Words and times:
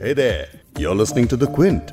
Hey 0.00 0.14
there, 0.14 0.48
you're 0.78 0.94
listening 0.94 1.28
to 1.28 1.36
The 1.36 1.46
Quint. 1.46 1.92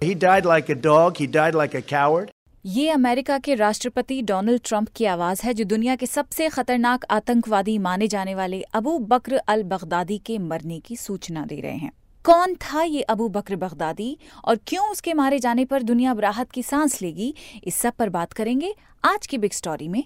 He 0.00 0.14
died 0.14 0.44
like 0.44 0.68
a 0.68 0.76
dog, 0.76 1.16
he 1.16 1.26
died 1.28 1.56
like 1.56 1.74
a 1.74 1.82
coward. 1.84 2.30
ये 2.64 2.88
America 2.90 3.38
के 3.38 3.54
राष्ट्रपति 3.54 4.20
Donald 4.22 4.62
Trump 4.64 4.88
की 4.96 5.04
आवाज़ 5.04 5.42
है 5.42 5.54
जो 5.54 5.64
दुनिया 5.64 5.96
के 5.96 6.06
सबसे 6.06 6.48
खतरनाक 6.48 7.04
आतंकवादी 7.10 7.76
माने 7.78 8.08
जाने 8.08 8.34
वाले 8.34 8.62
अबू 8.74 8.98
बकर 9.10 9.36
अल 9.36 9.62
बगदादी 9.72 10.18
के 10.26 10.38
मरने 10.38 10.78
की 10.80 10.96
सूचना 10.96 11.44
दे 11.44 11.60
रहे 11.60 11.76
हैं 11.76 11.92
कौन 12.24 12.54
था 12.62 12.82
ये 12.82 13.02
अबू 13.10 13.28
बकर 13.28 13.56
बगदादी 13.56 14.16
और 14.44 14.60
क्यों 14.66 14.90
उसके 14.90 15.14
मारे 15.14 15.38
जाने 15.38 15.64
पर 15.64 15.82
दुनिया 15.82 16.12
राहत 16.20 16.50
की 16.50 16.62
सांस 16.62 17.00
लेगी 17.02 17.34
इस 17.64 17.74
सब 17.76 17.94
पर 17.98 18.08
बात 18.10 18.32
करेंगे 18.32 18.74
आज 19.04 19.26
की 19.26 19.38
बिग 19.38 19.52
स्टोरी 19.52 19.88
में 19.88 20.02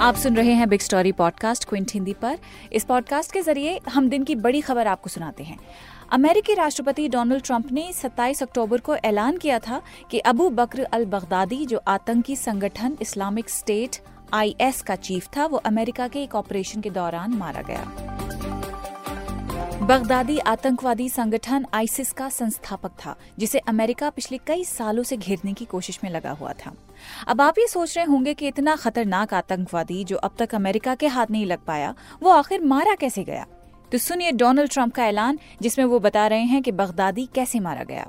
आप 0.00 0.16
सुन 0.16 0.36
रहे 0.36 0.52
हैं 0.52 0.68
big 0.68 0.80
story 0.80 1.12
podcast 1.12 1.68
Quint 1.68 1.90
Hindi 1.94 2.12
पर। 2.12 2.38
इस 2.72 2.84
पॉडकास्ट 2.84 3.32
के 3.32 3.42
ज़रिए 3.42 3.80
हम 3.88 4.08
दिन 4.08 4.24
की 4.24 4.34
बड़ी 4.34 4.60
खबर 4.60 4.86
आपको 4.86 5.10
सुनाते 5.10 5.42
हैं। 5.42 5.58
अमेरिकी 6.12 6.54
राष्ट्रपति 6.54 7.08
डोनाल्ड 7.08 7.44
ट्रंप 7.44 7.72
ने 7.72 7.92
27 7.92 8.42
अक्टूबर 8.42 8.78
को 8.78 8.96
ऐलान 8.96 9.36
किया 9.36 9.58
था 9.58 9.82
कि 10.10 10.18
अबू 10.18 10.50
बकर 10.50 10.84
अल 10.84 11.04
बगदादी 11.04 11.66
जो 11.66 11.80
आतंकी 11.88 12.36
संगठन 12.36 12.96
इस्लामिक 13.02 13.50
स्टेट 13.50 13.96
आईएस 14.32 14.82
का 14.82 14.96
चीफ 14.96 15.28
था, 15.36 15.46
वो 15.46 15.56
अमेरिका 15.56 16.08
के 16.08 16.22
एक 16.22 16.34
ऑपरेशन 16.34 16.80
के 16.80 16.90
दौरान 16.90 17.30
मारा 17.30 17.62
गया। 17.62 17.92
बगदादी 19.80 20.36
आतंकवादी 20.38 21.08
संगठन 21.08 21.64
आइसिस 21.74 22.10
का 22.12 22.28
संस्थापक 22.28 22.90
था 23.04 23.14
जिसे 23.38 23.58
अमेरिका 23.68 24.10
पिछले 24.10 24.38
कई 24.46 24.64
सालों 24.64 25.02
से 25.02 25.16
घेरने 25.16 25.52
की 25.52 25.64
कोशिश 25.64 25.98
में 26.04 26.10
लगा 26.10 26.30
हुआ 26.40 26.52
था 26.60 26.72
अब 27.28 27.40
आप 27.40 27.58
ये 27.58 27.66
सोच 27.66 27.96
रहे 27.96 28.06
होंगे 28.06 28.34
कि 28.34 28.48
इतना 28.48 28.74
खतरनाक 28.76 29.32
आतंकवादी 29.34 30.02
जो 30.04 30.16
अब 30.18 30.34
तक 30.38 30.54
अमेरिका 30.54 30.94
के 30.94 31.06
हाथ 31.06 31.30
नहीं 31.30 31.46
लग 31.46 31.64
पाया 31.66 31.94
वो 32.22 32.30
आखिर 32.30 32.64
मारा 32.64 32.94
कैसे 33.00 33.24
गया 33.24 33.46
तो 33.92 33.98
सुनिए 33.98 34.32
डोनाल्ड 34.32 34.70
ट्रंप 34.72 34.94
का 34.94 35.06
ऐलान 35.06 35.38
जिसमें 35.62 35.84
वो 35.84 36.00
बता 36.00 36.26
रहे 36.26 36.44
हैं 36.52 36.62
कि 36.62 36.72
बगदादी 36.72 37.28
कैसे 37.34 37.60
मारा 37.60 37.84
गया 37.84 38.06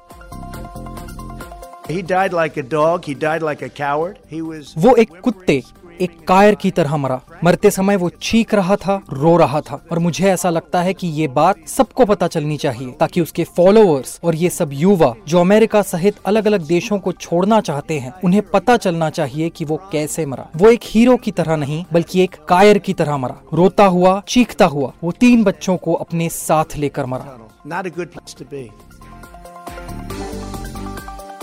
He 1.85 2.02
died 2.03 2.33
like 2.33 2.58
a 2.58 2.63
dog, 2.63 3.06
he 3.06 3.13
died 3.16 3.44
like 3.44 3.61
a 3.63 3.69
coward. 3.78 4.19
He 4.31 4.41
was 4.44 4.73
वो 4.78 4.95
एक 4.95 5.19
कुत्ते 5.23 5.61
एक 6.02 6.17
कायर 6.27 6.55
की 6.55 6.71
तरह 6.71 6.95
मरा। 6.97 7.19
मरते 7.44 7.71
समय 7.71 7.95
वो 7.95 8.09
चीख 8.21 8.53
रहा 8.53 8.75
था, 8.75 8.99
रो 9.13 9.35
रहा 9.38 9.61
था 9.61 9.81
और 9.91 9.99
मुझे 9.99 10.27
ऐसा 10.30 10.49
लगता 10.49 10.81
है 10.81 10.94
कि 10.94 11.07
ये 11.07 11.27
बात 11.27 11.67
सबको 11.67 12.05
पता 12.05 12.27
चलनी 12.27 12.57
चाहिए 12.57 12.91
ताकि 12.91 13.21
उसके 13.21 13.44
फॉलोअर्स 13.57 14.19
और 14.23 14.35
ये 14.35 14.49
सब 14.49 14.69
युवा 14.73 15.13
जो 15.27 15.39
अमेरिका 15.39 15.81
सहित 15.81 16.16
अलग 16.25 16.47
अलग 16.47 16.66
देशों 16.67 16.99
को 16.99 17.11
छोड़ना 17.11 17.59
चाहते 17.61 17.99
हैं, 17.99 18.13
उन्हें 18.23 18.41
पता 18.44 18.77
चलना 18.77 19.09
चाहिए 19.09 19.49
कि 19.49 19.66
वो 19.66 19.77
कैसे 19.91 20.25
मरा। 20.25 20.47
वो 20.55 20.69
एक 20.69 20.81
हीरो 20.83 21.17
की 21.17 21.31
तरह 21.31 21.55
नहीं, 21.55 21.83
बल्कि 21.94 22.23
एक 22.23 22.35
कायर 22.47 22.77
की 22.77 22.94
तरह 22.94 23.17
मरा। 23.17 23.41
रोता 23.53 23.85
हुआ, 23.85 24.22
चीखता 24.27 24.66
हुआ 24.66 24.91
वो 25.03 25.11
तीन 25.11 25.44
बच्चों 25.44 25.77
को 25.77 25.94
अपने 25.94 26.29
साथ 26.29 26.77
लेकर 26.77 27.05
मरा। 27.05 27.38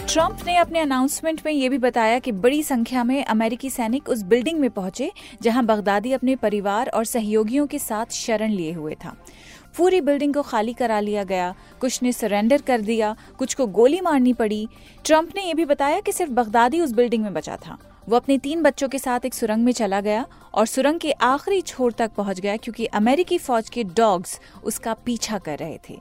ट्रंप 0.09 0.39
ने 0.47 0.56
अपने 0.56 0.78
अनाउंसमेंट 0.78 1.41
में 1.47 1.53
ये 1.53 1.69
भी 1.69 1.78
बताया 1.78 2.19
कि 2.19 2.33
बड़ी 2.33 2.62
संख्या 2.62 3.03
में 3.05 3.25
अमेरिकी 3.25 3.70
सैनिक 3.70 4.09
उस 4.09 4.23
बिल्डिंग 4.23 4.61
में 4.61 4.70
पहुँचे, 4.70 5.12
जहाँ 5.42 5.64
बगदादी 5.64 6.12
अपने 6.12 6.37
परिवार 6.37 6.89
और 6.89 7.05
सहयोगियों 7.05 7.67
के 7.67 7.78
साथ 7.78 8.12
शरण 8.12 8.51
लिए 8.51 8.73
हुए 8.73 8.95
था। 9.05 9.17
पूरी 9.79 10.01
बिल्डिंग 10.01 10.34
को 10.34 10.43
खाली 10.43 10.73
करा 10.73 11.01
लिया 11.01 11.25
गया। 11.25 11.55
कुछ 11.81 12.03
ने 12.03 12.12
सरेंडर 12.12 12.62
कर 12.62 12.81
दिया, 12.81 13.15
कुछ 13.39 13.55
को 13.55 13.67
गोली 13.67 14.01
मारनी 14.01 14.33
पड़ी। 14.33 14.69
ट्रंप 15.05 15.31
ने 15.37 15.43
यह 15.43 15.55
भी 15.55 15.65
बताया 15.65 16.01
कि 16.01 16.12
सिर्फ़ 16.12 16.33
बगदादी 16.33 16.81
उस 16.81 16.93
बिल्डिंग 16.93 17.23
में 17.23 17.33
बचा 17.35 17.57
था। 17.57 17.79
वो 18.09 18.17
अपने 18.17 18.39
तीन 18.39 18.62
बच्चों 18.62 18.89
के 18.89 18.98
साथ 18.98 19.25
एक 19.25 19.35
सुरंग 19.35 19.65
में 19.65 19.73
चला 19.73 20.01
गया 20.01 20.25
और 20.55 20.67
सुरंग 20.67 21.01
के 21.01 21.12
आखिरी 21.12 21.61
छोर 21.61 21.93
तक 21.93 22.12
पहुँच 22.17 22.41
गया 22.41 22.57
क्योंकि 22.57 22.87
अमेरिकी 22.87 23.39
फौज 23.39 23.69
के 23.69 23.85
डॉग्स 23.85 24.39
उसका 24.65 24.95
पीछा 24.95 25.39
कर 25.39 25.59
रहे 25.59 25.79
थे। 25.89 25.98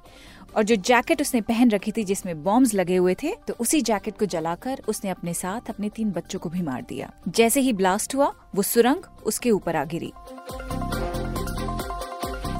और 0.56 0.64
जो 0.64 0.76
जैकेट 0.76 1.22
उसने 1.22 1.42
पहन 1.42 1.72
रखी 1.72 1.92
थी 1.92 2.04
जिसमें 2.04 2.44
बॉम्ब्स 2.44 2.74
लगे 2.74 2.96
हुए 2.96 3.16
थे 3.24 3.34
तो 3.48 3.56
उसी 3.60 3.82
जैकेट 3.82 4.18
को 4.20 4.26
जलाकर 4.26 4.82
उसने 4.88 5.10
अपने 5.10 5.34
साथ 5.34 5.70
अपने 5.70 5.90
तीन 5.90 6.12
बच्चों 6.12 6.40
को 6.40 6.50
भी 6.50 6.62
मार 6.62 6.86
दिया। 6.90 7.12
जैसे 7.28 7.60
ही 7.60 7.74
ब्लास्ट 7.74 8.16
हुआ, 8.16 8.34
वो 8.56 8.62
सुरंग 8.64 9.04
उसके 9.26 9.52
ऊपर 9.52 9.76
आ 9.76 9.84
गिरी। 9.86 10.12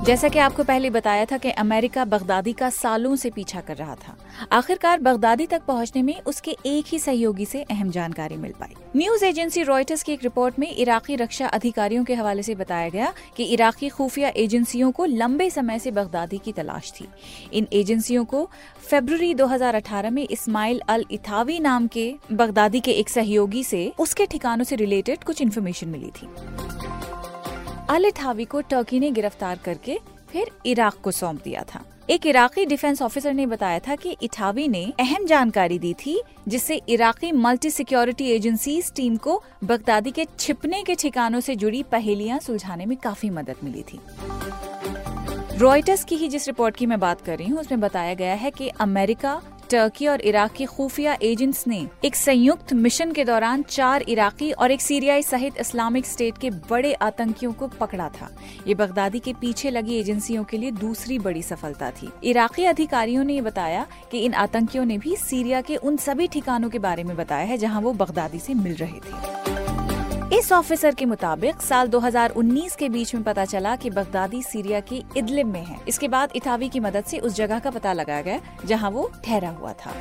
जैसा 0.08 0.28
कि 0.28 0.40
आपको 0.40 0.64
पहले 0.64 0.90
बताया 0.90 1.26
था 1.26 1.38
कि 1.38 1.50
अमेरिका 1.52 2.06
बगदादी 2.06 2.54
का 2.54 2.70
सालों 2.70 3.16
से 3.16 3.30
पीछा 3.30 3.62
कर 3.62 3.76
रहा 3.76 3.96
था। 3.96 4.16
आखिरकार 4.52 5.00
बगदादी 5.00 5.46
तक 5.48 5.62
पहुँचने 5.68 6.02
में 6.02 6.22
उसके 6.22 6.52
एक 6.66 6.86
ही 6.88 7.00
सहयोगी 7.00 7.46
से 7.46 7.64
अहम 7.64 7.90
जानकारी 7.90 8.36
मिल 8.36 8.52
पाई। 8.52 8.74
न्यूज़ 8.96 9.26
एजेंसी 9.26 9.64
रॉयटर्स 9.64 10.04
की 10.04 10.12
एक 10.12 10.24
रिपोर्ट 10.24 10.60
में 10.60 10.76
इराकी 10.76 11.16
रक्षा 11.16 11.48
अधिकारियों 11.48 12.04
के 12.04 12.14
हवाले 12.14 12.44
से 12.44 12.56
बताया 12.56 12.90
गया 12.90 13.14
कि 13.38 13.44
इराकी 13.44 13.90
खुफिया 13.90 14.32
एजेंसियों 14.38 14.92
को 14.92 15.06
लंबे 15.06 15.50
समय 15.50 15.80
से 15.80 15.92
बगदादी 15.92 16.38
की 16.38 16.52
तलाश 16.52 16.92
थी। 16.92 17.08
इन 17.54 17.68
एजेंसियों 17.74 18.26
को 18.26 18.50
फरवरी 18.90 19.34
2018 19.34 20.10
में 20.10 20.28
इस्माइल 20.32 20.82
अल 20.90 21.06
इथावी 21.12 21.60
नाम 21.60 21.88
के 21.88 22.16
बगदादी 22.32 22.80
के 22.80 22.92
एक 22.92 23.10
सहयोगी 23.10 23.64
से 23.64 23.94
उसके 24.00 24.26
ठिकानों 24.26 24.64
से 24.64 24.76
रिलेटेड 24.76 25.24
कुछ 25.24 25.42
इन्फॉर्मेशन 25.42 25.88
मिली 25.88 26.12
थी। 26.22 26.28
अल 27.90 28.06
इथावी 28.06 28.46
को 28.46 28.62
टर्की 28.62 29.00
ने 29.00 29.10
गिरफ़्तार 29.12 29.60
करके 29.66 29.98
फिर 30.30 30.50
इराक 30.66 30.96
को 31.04 31.12
सौंप 31.12 31.42
दिया 31.44 31.64
था। 31.66 31.84
एक 32.10 32.26
इराकी 32.26 32.66
डिफेंस 32.66 33.02
ऑफिसर 33.02 33.34
ने 33.34 33.46
बताया 33.46 33.80
था 33.80 33.96
कि 33.96 34.16
इठावी 34.22 34.68
ने 34.68 34.84
अहम 35.00 35.26
जानकारी 35.26 35.80
दी 35.80 35.94
थी, 35.96 36.22
जिससे 36.48 36.82
Iraqi 36.90 37.32
multi 37.32 37.70
security 37.70 38.30
agencies 38.32 38.92
team 38.96 39.16
को 39.18 39.42
बगदादी 39.64 40.12
के 40.12 40.26
छिपने 40.40 40.84
के 40.84 40.96
ठिकानों 40.96 41.40
से 41.40 41.56
जुड़ी 41.56 41.84
पहेलियाँ 41.84 42.40
सुलझाने 42.40 42.86
में 42.86 42.98
काफ़ी 42.98 43.30
मदद 43.30 43.56
मिली 43.64 43.84
थी। 43.84 44.00
रॉयटर्स 45.58 46.04
की 46.04 46.16
ही 46.16 46.28
जिस 46.28 46.48
रिपोर्ट 46.48 46.76
की 46.76 46.86
मैं 46.86 47.00
बात 47.00 47.22
कर 47.22 47.38
रही 47.38 47.48
हूँ, 47.48 47.60
उसमें 47.60 47.80
बताया 47.80 48.14
गया 48.14 48.34
है 48.34 48.52
कि 48.52 48.68
अमेरिका 48.70 49.42
टर्की 49.70 50.08
और 50.08 50.22
इराक 50.22 50.52
की 50.52 50.66
खुफिया 50.66 51.18
एजेंट्स 51.22 51.68
ने 51.68 51.88
एक 52.06 52.16
संयुक्त 52.16 52.74
मिशन 52.74 53.12
के 53.12 53.24
दौरान 53.26 53.64
चार 53.64 54.02
इराकी 54.02 54.52
और 54.52 54.72
एक 54.72 54.82
सीरियाई 54.82 55.24
सहित 55.24 55.58
इस्लामिक 55.60 56.06
स्टेट 56.06 56.38
के 56.38 56.50
बड़े 56.70 56.94
आतंकियों 56.94 57.54
को 57.54 57.68
पकड़ा 57.68 58.10
था। 58.10 58.30
ये 58.68 58.76
बगदादी 58.76 59.20
के 59.20 59.34
पीछे 59.34 59.70
लगी 59.70 60.00
एजेंसियों 60.00 60.44
के 60.44 60.58
लिए 60.58 60.72
दूसरी 60.72 61.20
बड़ी 61.20 61.42
सफलता 61.42 61.92
थी। 61.92 62.12
इराकी 62.24 62.66
अधिकारियों 62.66 63.24
ने 63.24 63.42
बताया 63.42 63.86
कि 64.12 64.20
इन 64.20 64.34
आतंकियों 64.34 64.86
ने 64.86 64.98
भी 64.98 65.16
सीरिया 65.16 65.62
के 65.62 65.76
उन 65.76 65.98
सभी 65.98 66.28
ठिकानों 66.28 66.70
के 66.70 66.80
बारे 66.80 67.04
में 67.04 67.16
बताया 67.18 67.46
है 67.46 67.58
जहाँ 67.58 67.82
वो 67.82 67.94
बगदादी 67.94 68.40
से 68.40 68.54
मिल 68.54 68.76
रहे 68.76 69.00
थे। 69.00 69.57
इस 70.34 70.52
ऑफिसर 70.52 70.96
के 70.96 71.06
मुताबिक 71.06 71.62
साल 71.62 71.88
2019 71.88 72.76
के 72.76 72.90
बीच 72.90 73.16
में 73.16 73.24
पता 73.24 73.46
चला 73.46 73.76
कि 73.76 73.90
बगदादी 73.90 74.42
सीरिया 74.44 74.80
के 74.80 75.04
इदलिब 75.18 75.48
में 75.48 75.66
है। 75.66 75.80
इसके 75.88 76.08
बाद 76.08 76.30
इतावी 76.36 76.70
की 76.70 76.80
मदद 76.80 77.04
से 77.04 77.20
उस 77.20 77.34
जगह 77.34 77.60
का 77.60 77.70
पता 77.70 77.94
लगाया 77.94 78.22
गया, 78.22 78.40
जहाँ 78.66 78.92
वो 78.92 79.12
ठहरा 79.26 79.50
हुआ 79.50 79.74
था। 79.74 79.92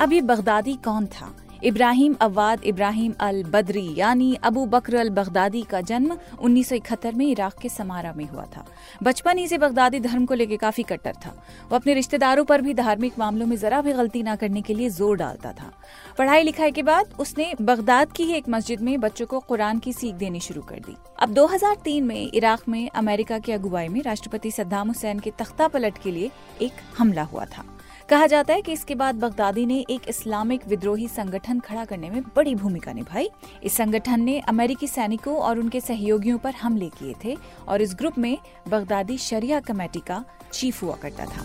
अब 0.00 0.12
ये 0.12 0.20
बगदादी 0.20 0.74
कौन 0.74 1.06
था? 1.06 1.32
इब्राहिम 1.62 2.14
अवाद 2.20 2.64
इब्राहिम 2.64 3.12
अल 3.20 3.42
बदरी 3.44 3.94
यानी 3.96 4.34
अबू 4.42 4.64
बकर 4.66 4.94
अल 4.94 5.08
बगदादी 5.10 5.62
का 5.62 5.80
जन्म 5.80 6.16
1971 6.38 7.14
में 7.14 7.26
इराक 7.26 7.58
के 7.62 7.68
समारा 7.68 8.12
में 8.12 8.24
हुआ 8.26 8.44
था। 8.46 8.64
बचपन 9.02 9.38
ही 9.38 9.46
से 9.48 9.58
बगदादी 9.58 10.00
धर्म 10.00 10.24
को 10.26 10.34
लेकर 10.34 10.56
काफ़ी 10.56 10.82
कट्टर 10.82 11.14
था। 11.24 11.30
वो 11.70 11.76
अपने 11.76 11.94
रिश्तेदारों 11.94 12.44
पर 12.44 12.62
भी 12.62 12.74
धार्मिक 12.74 13.18
मामलों 13.18 13.46
में 13.46 13.56
जरा 13.56 13.80
भी 13.80 13.92
गलती 13.92 14.22
ना 14.22 14.36
करने 14.36 14.62
के 14.62 14.74
लिए 14.74 14.88
ज़ोर 14.90 15.16
डालता 15.16 15.52
था। 15.52 15.70
पढ़ाई 16.18 16.42
लिखाई 16.42 16.70
के 16.70 16.82
बाद 16.82 17.14
उसने 17.20 17.52
बगदाद 17.62 18.12
की 18.12 18.24
ही 18.24 18.34
एक 18.34 18.48
मस्जिद 18.48 18.80
में 18.80 18.98
बच्चों 19.00 19.26
को 19.26 19.40
कुरान 19.40 19.78
की 19.78 19.92
सीख 19.92 20.14
देनी 20.14 20.40
शुरू 20.40 20.62
कर 20.62 20.78
दी। 20.78 20.96
अब 21.18 21.34
2003 21.34 22.02
में 22.02 22.30
इराक 22.34 22.68
में 22.68 22.88
अमेरिका 22.90 23.38
की 23.38 23.52
अगुवाई 23.52 23.88
में 23.88 24.00
राष्ट्रपति 24.02 24.50
सद्दाम 24.50 24.88
हुसैन 24.88 25.18
के 25.18 25.30
तख्ता 25.38 25.68
पलट 25.68 25.98
के 25.98 26.10
लिए 26.10 26.30
एक 26.62 26.80
हमला 26.98 27.22
हुआ 27.22 27.44
था। 27.46 27.64
कहा 28.10 28.26
जाता 28.26 28.54
है 28.54 28.62
कि 28.62 28.72
इसके 28.72 28.94
बाद 28.94 29.14
बगदादी 29.14 29.66
ने 29.66 29.78
एक 29.90 30.08
इस्लामिक 30.08 30.66
विद्रोही 30.68 31.08
संगठन 31.08 31.60
खड़ा 31.60 31.84
करने 31.84 32.10
में 32.10 32.22
बड़ी 32.36 32.54
भूमिका 32.54 32.92
निभाई। 32.92 33.28
इस 33.64 33.72
संगठन 33.72 34.20
ने 34.20 34.38
अमेरिकी 34.40 34.86
सैनिकों 34.86 35.36
और 35.36 35.58
उनके 35.58 35.80
सहयोगियों 35.80 36.38
पर 36.38 36.54
हमले 36.54 36.88
किए 36.88 37.14
थे 37.24 37.36
और 37.68 37.82
इस 37.82 37.94
ग्रुप 37.94 38.18
में 38.18 38.38
बगदादी 38.68 39.18
शरिया 39.18 39.60
कमेटी 39.60 40.00
का 40.00 40.24
चीफ 40.52 40.82
हुआ 40.82 40.96
करता 40.96 41.24
था। 41.24 41.40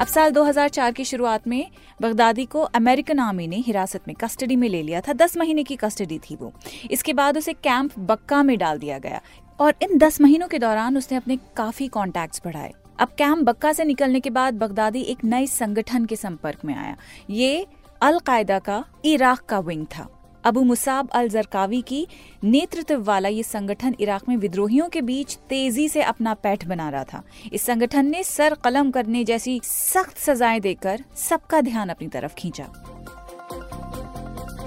अब 0.00 0.06
साल 0.06 0.30
2004 0.30 0.92
की 0.92 1.04
शुरुआत 1.04 1.46
में 1.48 1.70
बगदादी 2.02 2.44
को 2.44 2.60
अमेरिकन 2.60 3.18
आर्मी 3.18 3.46
ने 3.46 3.56
हिरासत 3.56 4.00
में 4.08 4.14
कस्टडी 4.20 4.56
में 4.56 4.68
ले 4.68 4.82
लिया 4.82 5.00
था। 5.00 5.12
दस 5.12 5.36
महीने 5.36 5.64
की 5.64 5.76
कस्टडी 5.76 6.18
थी 6.18 6.36
वो। 6.36 6.52
इसके 6.90 7.12
बाद 7.12 7.38
उसे 7.38 7.52
कैंप 7.52 7.98
बक्का 7.98 8.42
में 8.42 8.58
डाल 8.58 8.78
दिया 8.78 8.98
गया 8.98 9.20
और 9.60 9.74
इन 9.82 9.98
दस 9.98 10.20
महीनों 10.20 10.48
के 10.48 10.58
दौरान 10.58 10.96
उसने 10.96 11.16
अपने 11.18 11.38
काफ़ी 11.56 11.88
कॉन्टैक्ट्स 11.88 12.42
बढ़ाए। 12.44 12.74
अब 12.98 13.08
कैंप 13.08 13.38
बक्का 13.38 13.72
से 13.72 13.84
निकलने 13.84 14.20
के 14.20 14.30
बाद 14.30 14.54
बगदादी 14.54 15.00
एक 15.00 15.24
नए 15.24 15.46
संगठन 15.46 16.04
के 16.04 16.16
संपर्क 16.16 16.64
में 16.64 16.74
आया? 16.74 16.96
ये 17.30 17.66
अल 18.02 18.18
कायदा 18.18 18.58
का, 18.58 18.84
इराक 19.04 19.40
का 19.40 19.58
विंग 19.58 19.86
था। 19.86 20.08
अबू 20.44 20.62
मुसाब 20.62 21.08
अल 21.10 21.28
जरकावी 21.28 21.82
की 21.82 22.06
नेतृत्व 22.44 23.02
वाला 23.02 23.28
ये 23.28 23.42
संगठन 23.42 23.94
इराक 24.00 24.28
में 24.28 24.36
विद्रोहियों 24.36 24.88
के 24.88 25.02
बीच 25.02 25.34
तेज़ी 25.34 25.88
से 25.88 26.02
अपना 26.02 26.34
पैठ 26.34 26.64
बना 26.64 26.88
रहा 26.88 27.04
था। 27.04 27.22
इस 27.52 27.62
संगठन 27.62 28.06
ने 28.06 28.22
सर 28.22 28.54
कलम 28.54 28.90
करने 28.90 29.24
जैसी 29.24 29.60
सख्त 29.64 30.18
सजाएँ 30.18 30.60
देकर 30.60 31.04
सबका 31.16 31.60
ध्यान 31.60 31.88
अपनी 31.88 32.08
तरफ़ 32.08 32.34
खींचा। 32.34 32.68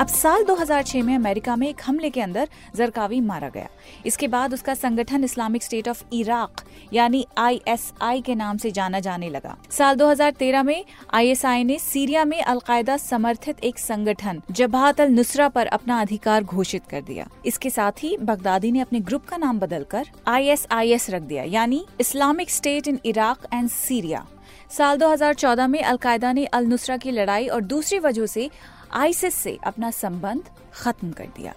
अब 0.02 0.08
साल 0.08 0.44
2006 0.44 1.02
में 1.04 1.14
अमेरिका 1.16 1.56
में 1.56 1.68
एक 1.68 1.82
हमले 1.86 2.10
के 2.10 2.22
अंदर 2.22 2.48
जरकावी 2.76 3.20
मारा 3.22 3.50
गया। 3.50 3.68
इसके 4.06 4.28
बाद 4.28 4.54
उसका 4.54 4.74
संगठन 4.74 5.24
इस्लामिक 5.24 5.64
स्टेट 5.64 5.88
ऑफ़ 5.88 6.04
इराक, 6.14 6.62
यानी 6.94 7.26
आईएसआई 7.38 8.22
के 8.22 8.36
नाम 8.36 8.58
से 8.58 8.72
जाना 8.72 9.00
जाने 9.00 9.30
लगा। 9.30 9.56
साल 9.72 9.96
2013 9.96 10.64
में 10.64 10.84
आईएसआई 11.14 11.64
ने 11.64 11.78
सीरिया 11.80 12.26
में 12.26 12.42
अलकायदा 12.42 12.98
समर्थित 12.98 13.64
एक 13.64 13.80
संगठन 13.80 14.42
जबात 14.52 15.02
अल 15.02 15.12
नुसरा 15.12 15.50
पर 15.50 15.68
अपना 15.68 16.02
अधिकार 16.02 16.44
घोषित 16.44 16.88
कर 16.90 17.02
दिया। 17.02 17.28
इसके 17.46 17.70
साथ 17.70 18.04
ही 18.04 18.18
बगदादी 18.18 18.72
ने 18.72 18.80
अपने 18.80 19.00
ग्रुप 19.00 19.26
का 19.26 19.38
नाम 19.38 19.60
बदलकर 19.60 20.08
आईएसआईएस 20.28 21.10
रख 21.10 21.22
दिया, 21.22 21.44
यानी 21.44 21.86
Islamic 22.00 22.52
State 22.52 22.88
in 22.88 23.00
Iraq 23.06 23.48
and 23.54 23.70
Syria. 23.70 24.28
साल 24.72 24.98
2014 24.98 25.68
में 25.68 25.82
अलकायदा 25.84 26.32
ने 26.34 26.46
अल 26.46 26.66
नुसरा 26.66 26.98
की 26.98 27.12
लड़ाई 27.12 27.48
और 27.48 27.62
दूसरी 27.62 28.00
वजह 28.00 28.26
से 28.26 28.50
आईसिस 28.94 29.36
से 29.36 29.58
अपना 29.64 29.92
संबंध 29.92 30.50
खत्म 30.74 31.12
कर 31.12 31.26
दिया। 31.26 31.54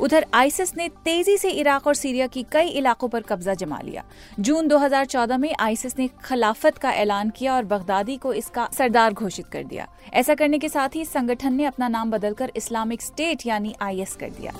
उधर 0.00 0.26
आईसिस 0.34 0.76
ने 0.76 0.88
तेज़ी 0.88 1.36
से 1.38 1.50
इराक 1.50 1.86
और 1.86 1.94
सीरिया 1.94 2.26
की 2.26 2.44
कई 2.52 2.68
इलाकों 2.68 3.08
पर 3.08 3.22
कब्जा 3.22 3.54
जमा 3.54 3.80
लिया। 3.80 4.04
जून 4.40 4.68
2014 4.68 5.38
में 5.38 5.54
आईसिस 5.60 5.98
ने 5.98 6.08
खिलाफत 6.08 6.78
का 6.78 6.90
ऐलान 6.90 7.30
किया 7.30 7.54
और 7.54 7.64
बगदादी 7.64 8.16
को 8.16 8.32
इसका 8.32 8.68
सरदार 8.78 9.12
घोषित 9.12 9.46
कर 9.46 9.64
दिया। 9.64 9.88
ऐसा 10.14 10.34
करने 10.34 10.58
के 10.58 10.68
साथ 10.68 10.88
ही 10.94 11.04
संगठन 11.04 11.54
ने 11.54 11.64
अपना 11.64 11.88
नाम 11.88 12.10
बदलकर 12.10 12.52
इस्लामिक 12.56 13.02
स्टेट 13.02 13.46
यानी 13.46 13.74
आईएस 13.82 14.16
कर 14.16 14.30
दिया। 14.30 14.52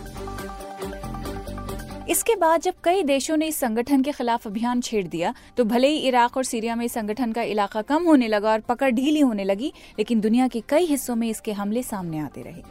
इसके 2.11 2.35
बाद 2.37 2.61
जब 2.61 2.75
कई 2.85 3.03
देशों 3.03 3.37
ने 3.37 3.47
इस 3.47 3.57
संगठन 3.57 4.03
के 4.03 4.13
खिलाफ 4.13 4.47
अभियान 4.47 4.81
छेड़ 4.81 5.07
दिया 5.09 5.33
तो 5.57 5.65
भले 5.65 5.89
ही 5.89 5.99
इराक 5.99 6.37
और 6.37 6.45
सीरिया 6.45 6.75
में 6.77 6.87
संगठन 6.89 7.33
का 7.33 7.43
इलाका 7.43 7.83
कम 7.83 8.05
होने 8.05 8.29
लगा 8.29 8.53
और 8.53 8.61
पकड़ 8.61 8.91
ढीली 8.91 9.21
होने 9.21 9.45
लगी, 9.45 9.73
लेकिन 9.99 10.21
दुनिया 10.21 10.49
के 10.49 10.63
कई 10.69 10.87
हिस्सों 10.87 11.17
में 11.17 11.29
इसके 11.29 11.53
हमले 11.53 11.83
सामने 11.83 12.19
आते 12.19 12.43
रहे। 12.43 12.63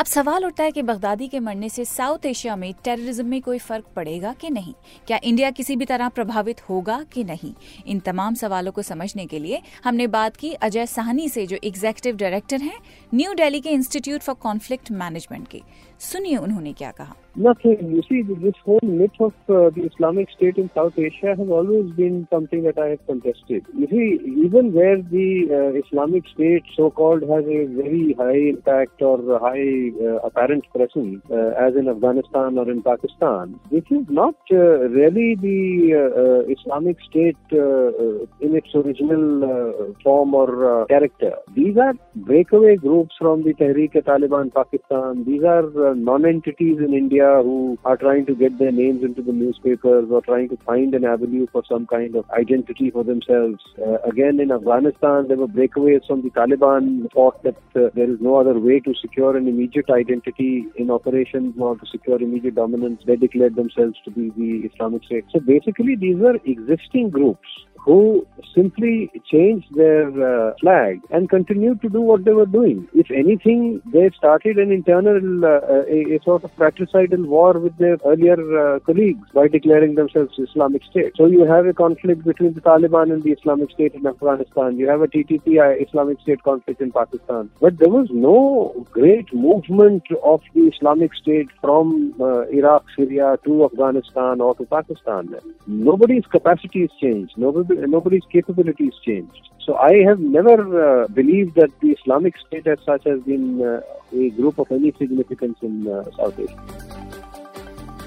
अब 0.00 0.06
सवाल 0.06 0.44
उठता 0.44 0.64
है 0.64 0.72
कि 0.72 0.82
बगदादी 0.82 1.28
के 1.28 1.40
मरने 1.40 1.68
से 1.68 1.84
साउथ 1.84 2.26
एशिया 2.26 2.56
में 2.56 2.74
टेररिज्म 2.84 3.26
में 3.26 3.42
कोई 3.42 3.58
फ़र्क 3.58 3.84
पड़ेगा 3.96 4.32
कि 4.32 4.50
नहीं? 4.50 4.74
क्या 5.06 5.20
इंडिया 5.24 5.50
किसी 5.50 5.76
भी 5.76 5.84
तरह 5.84 6.08
प्रभावित 6.08 6.68
होगा 6.68 7.06
कि 7.12 7.24
नहीं? 7.24 7.54
इन 7.86 7.98
तमाम 7.98 8.34
सवालों 8.34 8.72
को 8.72 8.82
समझने 8.82 9.26
के 9.26 9.38
लिए 9.38 9.62
हमने 9.84 10.06
बात 10.06 10.36
की 10.36 10.52
अजय 10.52 10.86
साहनी 10.86 11.28
से, 11.28 11.46
जो 11.46 11.56
एग्जेक्यूटिव 11.64 12.16
डायरेक्टर 12.16 12.60
हैं 12.60 12.78
न्यू 13.14 13.34
दिल्ली 13.34 13.60
के 13.60 13.70
इंस्टीट्यूट 13.70 14.20
फॉर 14.20 14.34
कॉन्फ्लिक्ट 14.34 14.90
मैनेजमेंट 14.90 15.48
के। 15.48 15.62
सुनिए 16.00 16.36
उन्होंने 16.36 16.72
क्या 16.72 16.90
कहा। 16.90 17.14
Nothing. 17.36 17.92
You 17.92 18.02
see, 18.08 18.22
this 18.22 18.54
whole 18.64 18.80
myth 18.82 19.12
of 19.20 19.32
uh, 19.48 19.70
the 19.70 19.88
Islamic 19.92 20.28
State 20.30 20.56
in 20.56 20.68
South 20.74 20.94
Asia 20.98 21.36
has 21.38 21.48
always 21.48 21.92
been 21.92 22.26
something 22.30 22.64
that 22.64 22.76
I 22.76 22.88
have 22.88 23.06
contested. 23.06 23.64
You 23.72 23.86
see, 23.88 24.08
even 24.46 24.72
where 24.72 25.00
the 25.00 25.46
uh, 25.48 25.78
Islamic 25.86 26.24
State, 26.34 26.64
so-called, 26.76 27.22
has 27.22 27.44
a 27.44 27.66
very 27.66 28.14
high 28.18 28.50
impact 28.54 29.00
or 29.00 29.38
high 29.38 29.92
uh, 30.04 30.16
apparent 30.26 30.64
presence, 30.74 31.22
uh, 31.30 31.50
as 31.66 31.76
in 31.76 31.88
Afghanistan 31.88 32.58
or 32.58 32.68
in 32.68 32.82
Pakistan, 32.82 33.58
this 33.70 33.84
is 33.90 34.04
not 34.08 34.34
uh, 34.50 34.88
really 34.90 35.36
the 35.36 35.94
uh, 35.94 36.50
Islamic 36.50 36.96
State 37.08 37.36
in 37.52 38.56
its 38.56 38.74
original 38.74 39.94
form 40.02 40.34
or 40.34 40.86
character. 40.86 41.32
These 41.54 41.76
are 41.76 41.94
breakaway 42.16 42.76
groups 42.76 43.14
from 43.18 43.44
the 43.44 43.54
Tehreek-e-Taliban 43.54 44.52
Pakistan. 44.52 45.24
These 45.24 45.44
are 45.44 45.94
non-entities 45.94 46.78
in 46.78 46.92
India 46.92 47.19
India 47.20 47.42
who 47.42 47.78
are 47.84 47.96
trying 47.96 48.26
to 48.26 48.34
get 48.34 48.58
their 48.58 48.72
names 48.72 49.02
into 49.02 49.22
the 49.22 49.32
newspapers 49.32 50.06
or 50.10 50.20
trying 50.22 50.48
to 50.48 50.56
find 50.64 50.94
an 50.94 51.04
avenue 51.04 51.46
for 51.52 51.62
some 51.68 51.86
kind 51.86 52.16
of 52.16 52.28
identity 52.30 52.90
for 52.90 53.04
themselves. 53.04 53.60
Uh, 53.78 53.98
again, 54.08 54.40
in 54.40 54.50
Afghanistan, 54.50 55.28
there 55.28 55.36
were 55.36 55.48
breakaways 55.48 56.06
from 56.06 56.22
the 56.22 56.30
Taliban 56.30 57.10
thought 57.12 57.42
that 57.42 57.56
uh, 57.76 57.90
there 57.94 58.10
is 58.10 58.18
no 58.20 58.36
other 58.36 58.58
way 58.58 58.80
to 58.80 58.94
secure 59.00 59.36
an 59.36 59.48
immediate 59.48 59.90
identity 59.90 60.66
in 60.76 60.90
operations 60.90 61.54
or 61.58 61.76
to 61.76 61.86
secure 61.86 62.20
immediate 62.20 62.54
dominance. 62.54 63.02
They 63.06 63.16
declared 63.16 63.56
themselves 63.56 63.96
to 64.04 64.10
be 64.10 64.30
the 64.30 64.68
Islamic 64.68 65.04
State. 65.04 65.24
So 65.32 65.40
basically, 65.40 65.96
these 65.96 66.20
are 66.22 66.36
existing 66.44 67.10
groups 67.10 67.48
who 67.84 68.26
simply 68.54 69.10
changed 69.30 69.66
their 69.74 70.08
uh, 70.08 70.54
flag 70.60 71.00
and 71.10 71.30
continued 71.30 71.80
to 71.82 71.88
do 71.88 72.00
what 72.00 72.24
they 72.24 72.32
were 72.32 72.46
doing. 72.46 72.88
If 72.94 73.10
anything, 73.10 73.80
they 73.92 74.10
started 74.16 74.58
an 74.58 74.70
internal, 74.72 75.44
uh, 75.44 75.84
a, 75.88 76.16
a, 76.16 76.22
sort 76.22 76.44
of 76.44 76.52
fratricidal 76.54 77.24
war 77.26 77.58
with 77.58 77.76
their 77.78 77.96
earlier 78.04 78.38
uh, 78.58 78.80
colleagues 78.80 79.28
by 79.32 79.48
declaring 79.48 79.94
themselves 79.94 80.38
Islamic 80.38 80.82
State. 80.84 81.12
So 81.16 81.26
you 81.26 81.44
have 81.46 81.66
a 81.66 81.72
conflict 81.72 82.24
between 82.24 82.54
the 82.54 82.60
Taliban 82.60 83.12
and 83.12 83.22
the 83.22 83.32
Islamic 83.32 83.70
State 83.70 83.94
in 83.94 84.06
Afghanistan. 84.06 84.78
You 84.78 84.88
have 84.88 85.02
a 85.02 85.08
TTP 85.08 85.58
uh, 85.58 85.82
Islamic 85.86 86.20
State 86.20 86.42
conflict 86.42 86.80
in 86.80 86.92
Pakistan. 86.92 87.50
But 87.60 87.78
there 87.78 87.88
was 87.88 88.08
no 88.10 88.86
great 88.90 89.32
movement 89.32 90.04
of 90.22 90.42
the 90.54 90.62
Islamic 90.62 91.14
State 91.14 91.48
from 91.60 92.14
uh, 92.20 92.42
Iraq, 92.48 92.84
Syria 92.96 93.38
to 93.44 93.64
Afghanistan 93.64 94.40
or 94.40 94.54
to 94.56 94.64
Pakistan. 94.64 95.34
Nobody's 95.66 96.26
capacity 96.26 96.82
has 96.82 96.90
changed. 97.00 97.34
Nobody 97.36 97.69
nobody's 97.88 98.24
capabilities 98.32 98.94
changed. 99.04 99.48
So 99.60 99.76
I 99.76 100.02
have 100.08 100.20
never 100.20 100.56
uh, 100.58 101.06
believed 101.08 101.54
that 101.54 101.70
the 101.80 101.90
Islamic 101.90 102.38
State 102.38 102.66
as 102.66 102.78
such 102.84 103.04
has 103.04 103.20
been 103.20 103.62
uh, 103.62 103.80
a 104.12 104.30
group 104.30 104.58
of 104.58 104.72
any 104.72 104.92
significance 104.98 105.58
in 105.62 105.86
uh, 105.86 106.04
South 106.16 106.38
Asia. 106.38 106.60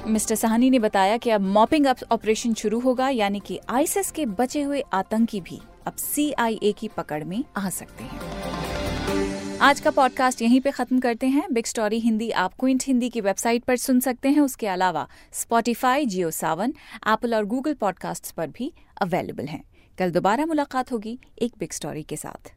Mister 0.07 0.35
Sahani 0.35 0.69
ने 0.69 0.79
बताया 0.79 1.17
कि 1.17 1.29
अब 1.29 1.41
mopping 1.41 1.85
up 1.85 1.97
operation 2.11 2.53
शुरू 2.61 2.79
होगा 2.79 3.09
यानी 3.09 3.39
कि 3.39 3.59
ISS 3.69 4.11
के 4.11 4.25
बचे 4.39 4.61
हुए 4.61 4.81
आतंकी 4.93 5.41
भी 5.41 5.59
अब 5.87 5.93
सीआईए 5.99 6.71
की 6.79 6.87
पकड़ 6.97 7.23
में 7.23 7.43
आ 7.57 7.69
सकते 7.69 8.03
हैं 8.03 9.42
आज 9.63 9.79
का 9.79 9.91
पॉडकास्ट 9.91 10.41
यहीं 10.41 10.61
पे 10.61 10.71
खत्म 10.71 10.99
करते 10.99 11.27
हैं। 11.27 11.53
बिग 11.53 11.65
स्टोरी 11.65 11.99
हिंदी 11.99 12.29
आप 12.31 12.53
क्विंट 12.59 12.83
हिंदी 12.87 13.09
की 13.09 13.21
वेबसाइट 13.21 13.63
पर 13.63 13.75
सुन 13.75 13.99
सकते 13.99 14.29
हैं। 14.29 14.39
उसके 14.39 14.67
अलावा 14.67 15.07
स्पॉटिफाई 15.33 16.05
जियो 16.05 16.31
सावन 16.31 16.73
एप्पल 17.07 17.35
और 17.35 17.45
गूगल 17.45 17.73
पॉडकास्ट 17.73 18.31
पर 18.31 18.47
भी 18.47 18.73
अवेलेबल 19.01 19.45
हैं। 19.45 19.63
कल 19.97 20.11
दोबारा 20.11 20.45
मुलाकात 20.45 20.91
होगी 20.91 21.19
एक 21.41 21.53
बिग 21.59 21.71
स्टोरी 21.71 22.03
के 22.03 22.15
साथ। 22.15 22.53